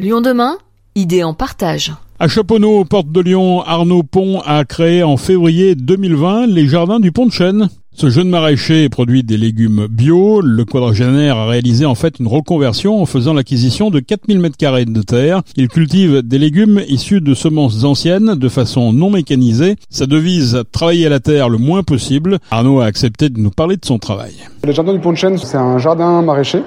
[0.00, 0.56] Lyon demain,
[0.94, 1.92] idée en partage.
[2.18, 7.12] À Chaponneau, porte de Lyon, Arnaud Pont a créé en février 2020 les jardins du
[7.12, 7.68] Pont de Chêne.
[8.00, 10.40] Ce jeune maraîcher produit des légumes bio.
[10.40, 15.02] Le quadragénaire a réalisé en fait une reconversion en faisant l'acquisition de 4000 m2 de
[15.02, 15.42] terre.
[15.54, 19.76] Il cultive des légumes issus de semences anciennes de façon non mécanisée.
[19.90, 22.38] Sa devise, travailler la terre le moins possible.
[22.50, 24.32] Arnaud a accepté de nous parler de son travail.
[24.64, 26.62] Le jardin du Pont de Chêne, c'est un jardin maraîcher.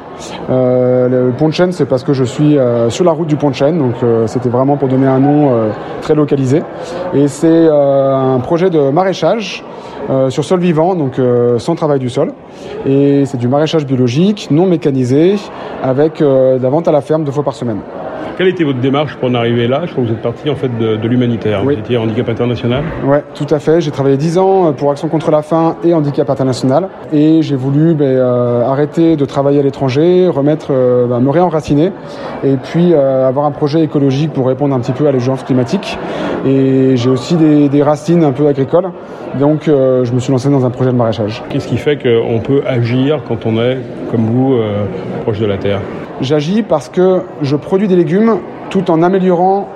[0.52, 3.38] Euh, le Pont de Chêne, c'est parce que je suis euh, sur la route du
[3.38, 5.72] Pont de Chêne, donc euh, c'était vraiment pour donner un nom euh,
[6.04, 6.62] très localisé.
[7.16, 9.64] Et c'est euh, un projet de maraîchage
[10.10, 12.34] euh, sur sol vivant, donc euh, sans travail du sol.
[12.86, 15.36] Et c'est du maraîchage biologique, non mécanisé,
[15.82, 17.80] avec euh, de la vente à la ferme deux fois par semaine.
[18.38, 20.56] Quelle était votre démarche pour en arriver là Je crois que vous êtes parti en
[20.56, 21.62] fait de, de l'humanitaire.
[21.64, 21.76] Oui.
[21.76, 22.84] Vous étiez handicap international.
[23.06, 23.80] Ouais, tout à fait.
[23.82, 26.88] J'ai travaillé 10 ans pour Action contre la faim et Handicap International.
[27.12, 31.92] Et j'ai voulu ben, euh, arrêter de travailler à l'étranger, remettre, euh, ben, me réenraciner
[32.44, 35.98] et puis euh, avoir un projet écologique pour répondre un petit peu à l'urgence climatique.
[36.46, 38.90] Et j'ai aussi des, des racines un peu agricoles.
[39.40, 41.44] Donc euh, je me suis lancé dans un projet de maraîchage.
[41.50, 43.78] Qu'est-ce qui fait qu'on peut agir quand on est,
[44.12, 44.86] comme vous, euh,
[45.24, 45.80] proche de la terre?
[46.22, 48.13] J'agis parce que je produis des légumes
[48.70, 49.68] tout en améliorant.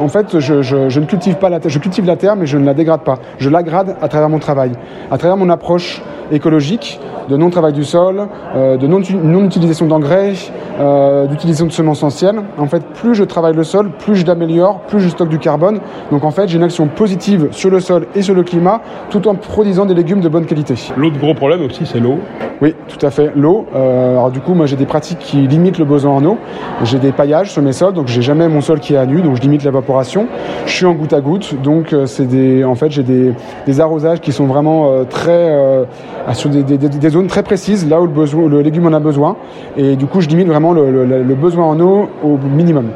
[0.00, 1.70] En fait, je, je- ne cultive pas la terre.
[1.70, 3.18] Je cultive la terre, mais je ne la dégrade pas.
[3.38, 4.72] Je l'agrade à travers mon travail,
[5.10, 10.32] à travers mon approche écologique, de non-travail du sol, euh, de non- non-utilisation d'engrais,
[10.78, 12.42] euh, d'utilisation de semences anciennes.
[12.58, 15.80] En fait, plus je travaille le sol, plus je l'améliore, plus je stocke du carbone.
[16.10, 19.26] Donc en fait, j'ai une action positive sur le sol et sur le climat, tout
[19.28, 20.74] en produisant des légumes de bonne qualité.
[20.96, 22.18] L'autre gros problème aussi, c'est l'eau.
[22.62, 23.32] Oui, tout à fait.
[23.34, 23.66] L'eau.
[23.74, 26.38] euh, alors du coup, moi j'ai des pratiques qui limitent le besoin en eau.
[26.84, 29.20] J'ai des paillages sur mes sols, donc j'ai jamais mon sol qui est à nu,
[29.20, 30.26] donc je limite l'évaporation.
[30.66, 33.32] Je suis en goutte à goutte, donc c'est des, en fait j'ai des,
[33.66, 35.84] des arrosages qui sont vraiment très
[36.32, 39.36] sur des, des- zones très précises, là où le, légume en a besoin,
[39.76, 42.86] et du coup je limite vraiment le besoin en eau au minimum.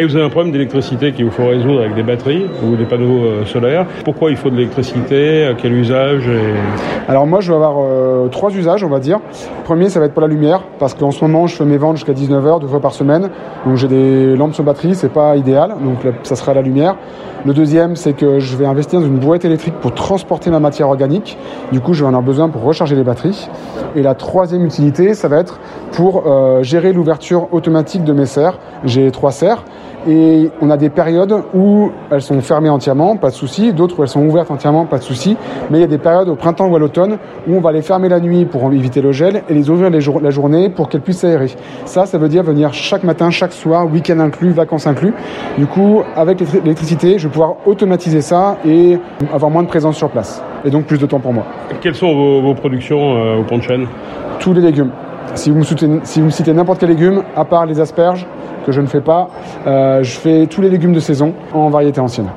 [0.00, 2.84] Et vous avez un problème d'électricité qu'il vous faut résoudre avec des batteries ou des
[2.84, 3.84] panneaux euh, solaires.
[4.04, 5.52] Pourquoi il faut de l'électricité?
[5.60, 6.30] Quel usage.
[7.08, 9.18] Alors moi je vais avoir euh, trois usages on va dire.
[9.64, 11.96] Premier ça va être pour la lumière parce qu'en ce moment je fais mes ventes
[11.96, 13.30] jusqu'à 19h deux fois par semaine.
[13.66, 16.94] Donc j'ai des lampes sur batterie, c'est pas idéal, donc ça sera la lumière.
[17.44, 20.88] Le deuxième c'est que je vais investir dans une brouette électrique pour transporter ma matière
[20.88, 21.36] organique.
[21.72, 23.48] Du coup je vais en avoir besoin pour recharger les batteries.
[23.96, 25.58] Et la troisième utilité ça va être
[25.92, 28.58] pour euh, gérer l'ouverture automatique de mes serres.
[28.84, 29.64] J'ai trois serres.
[30.08, 34.02] Et on a des périodes où elles sont fermées entièrement, pas de souci, d'autres où
[34.02, 35.36] elles sont ouvertes entièrement, pas de souci.
[35.70, 37.18] Mais il y a des périodes au printemps ou à l'automne
[37.48, 40.00] où on va les fermer la nuit pour éviter le gel et les ouvrir les
[40.00, 41.50] jour- la journée pour qu'elles puissent s'aérer.
[41.84, 45.12] Ça, ça veut dire venir chaque matin, chaque soir, week-end inclus, vacances inclus.
[45.58, 48.98] Du coup, avec l'électri- l'électricité, je vais pouvoir automatiser ça et
[49.34, 50.42] avoir moins de présence sur place.
[50.64, 51.44] Et donc plus de temps pour moi.
[51.80, 53.86] Quelles sont vos, vos productions euh, au pont de Chêne
[54.38, 54.90] Tous les légumes.
[55.34, 58.26] Si vous me, soutenez- si vous me citez n'importe quel légume, à part les asperges,
[58.68, 59.30] que je ne fais pas,
[59.66, 62.28] euh, je fais tous les légumes de saison en variété ancienne.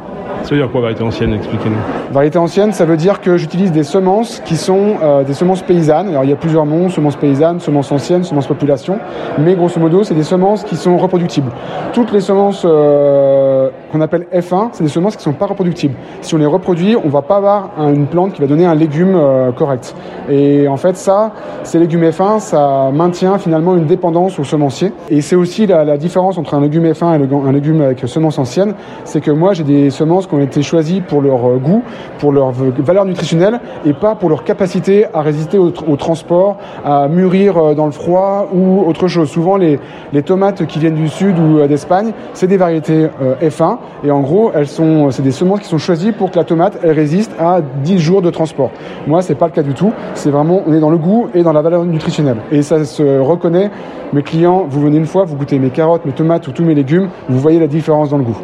[0.44, 2.14] Ça veut dire quoi variété ancienne Expliquez-nous.
[2.14, 6.08] Variété ancienne, ça veut dire que j'utilise des semences qui sont euh, des semences paysannes.
[6.08, 9.00] Alors il y a plusieurs noms, semences paysannes, semences anciennes, semences population,
[9.38, 11.52] mais grosso modo, c'est des semences qui sont reproductibles.
[11.92, 13.51] Toutes les semences euh,
[13.92, 15.96] qu'on appelle F1, c'est des semences qui sont pas reproductibles.
[16.22, 18.76] Si on les reproduit, on va pas avoir un- une plante qui va donner un
[18.76, 19.96] légume euh, correct.
[20.30, 21.32] Et en fait, ça,
[21.64, 24.94] ces légumes F1, ça maintient finalement une dépendance aux semenciers.
[25.10, 28.40] Et c'est aussi la, la différence entre un légume F1 et un légume avec semences
[28.40, 31.84] anciennes, c'est que moi j'ai des semences qui ont été choisies pour leur euh, goût,
[32.20, 37.08] pour leur valeur nutritionnelle et pas pour leur capacité à résister au, au transport, à
[37.08, 39.30] mûrir euh, dans le froid ou autre chose.
[39.30, 39.80] Souvent les,
[40.14, 44.22] les tomates qui viennent du sud ou d'Espagne, c'est des variétés euh, F1 et en
[44.22, 47.62] gros elles sont, c'est des semences qui sont choisies pour que la tomate résiste à
[47.62, 48.72] 10 jours de transport.
[49.08, 49.94] Moi c'est pas le cas du tout.
[50.14, 53.20] C'est vraiment on est dans le goût et dans la valeur nutritionnelle et ça se
[53.20, 53.70] reconnaît.
[54.14, 56.76] Mes clients, vous venez une fois, vous goûtez mes carottes, mes tomates ou tous mes
[56.76, 58.38] légumes, vous voyez la différence dans le goût.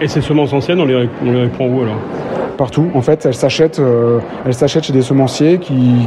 [0.00, 1.96] Et ces semences anciennes, on les, on les prend où alors?
[2.60, 2.88] Partout.
[2.94, 6.06] En fait, elles s'achètent, euh, elles s'achètent chez des semenciers qui,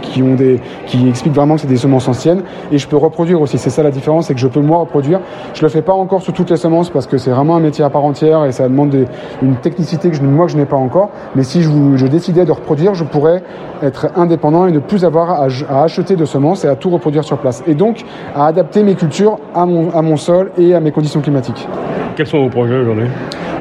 [0.85, 2.43] qui expliquent vraiment que c'est des semences anciennes.
[2.71, 3.57] Et je peux reproduire aussi.
[3.57, 5.19] C'est ça la différence, c'est que je peux moi reproduire.
[5.55, 7.83] Je le fais pas encore sur toutes les semences parce que c'est vraiment un métier
[7.83, 8.95] à part entière et ça demande
[9.41, 11.09] une technicité que je, moi je n'ai pas encore.
[11.35, 13.41] Mais si je, décidais de reproduire, je pourrais
[13.81, 17.23] être indépendant et ne plus avoir à, à acheter de semences et à tout reproduire
[17.23, 17.63] sur place.
[17.65, 21.21] Et donc à adapter mes cultures à mon, à mon sol et à mes conditions
[21.21, 21.67] climatiques.
[22.15, 23.05] Quels sont vos projets aujourd'hui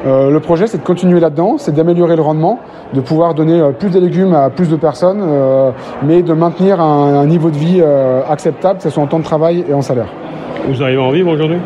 [0.05, 2.59] Euh, le projet, c'est de continuer là-dedans, c'est d'améliorer le rendement,
[2.93, 5.71] de pouvoir donner euh, plus de légumes à plus de personnes, euh,
[6.03, 7.81] mais de maintenir un, un niveau de vie
[8.29, 10.07] acceptable, que ce soit en temps de travail et en salaire.
[10.67, 11.57] Vous arrivez à en vivre aujourd'hui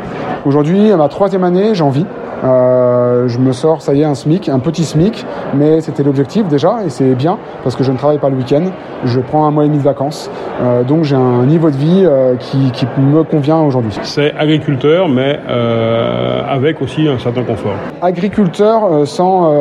[0.46, 2.06] Aujourd'hui, à ma troisième année, j'en vis.
[2.44, 5.26] Euh, je me sors, ça y est, un SMIC, un petit SMIC,
[5.56, 8.66] mais c'était l'objectif déjà, et c'est bien, parce que je ne travaille pas le week-end,
[9.06, 10.30] je prends un mois et demi de vacances,
[10.62, 13.92] euh, donc j'ai un niveau de vie euh, qui, qui, me convient aujourd'hui.
[14.04, 17.76] C'est agriculteur, mais euh, avec aussi un certain confort.
[18.02, 19.54] Agriculteur euh, sans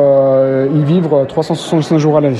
[0.73, 2.37] y vivre 365 jours à l'année.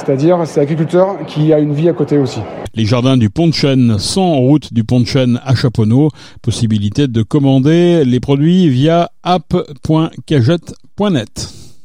[0.00, 2.38] C'est-à-dire, c'est agriculteur qui a une vie à côté aussi.
[2.74, 6.08] Les jardins du Pont de Chêne, sans route du Pont de Chêne à Chaponneau.
[6.40, 11.59] Possibilité de commander les produits via app.cagette.net.